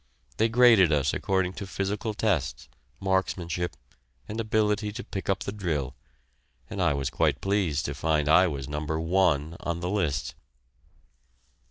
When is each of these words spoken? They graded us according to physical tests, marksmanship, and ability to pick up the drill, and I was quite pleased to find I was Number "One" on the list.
They 0.37 0.49
graded 0.49 0.91
us 0.91 1.13
according 1.13 1.53
to 1.61 1.67
physical 1.67 2.15
tests, 2.15 2.67
marksmanship, 2.99 3.77
and 4.27 4.41
ability 4.41 4.91
to 4.93 5.03
pick 5.03 5.29
up 5.29 5.41
the 5.41 5.51
drill, 5.51 5.95
and 6.71 6.81
I 6.81 6.95
was 6.95 7.11
quite 7.11 7.39
pleased 7.39 7.85
to 7.85 7.93
find 7.93 8.27
I 8.27 8.47
was 8.47 8.67
Number 8.67 8.99
"One" 8.99 9.55
on 9.59 9.79
the 9.79 9.91
list. 9.91 10.33